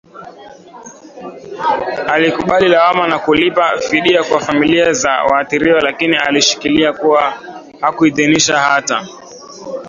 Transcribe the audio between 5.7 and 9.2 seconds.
lakini alishikilia kuwa hakuidhinisha hata